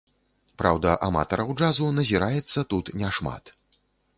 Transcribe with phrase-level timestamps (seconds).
[0.61, 3.43] Праўда, аматараў джазу назіраецца тут не шмат.